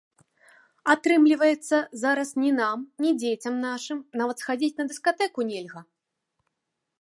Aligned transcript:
Атрымліваецца, 0.93 1.77
зараз 2.03 2.29
ні 2.43 2.49
нам, 2.61 2.77
ні 3.05 3.11
дзецям 3.25 3.61
нашым 3.67 4.01
нават 4.23 4.37
схадзіць 4.43 4.75
на 4.81 4.85
дыскатэку 4.93 5.39
нельга! 5.53 5.81